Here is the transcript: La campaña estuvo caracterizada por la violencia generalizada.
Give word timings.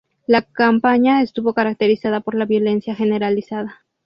La 0.25 0.41
campaña 0.41 1.21
estuvo 1.21 1.53
caracterizada 1.53 2.21
por 2.21 2.33
la 2.33 2.45
violencia 2.45 2.95
generalizada. 2.95 3.85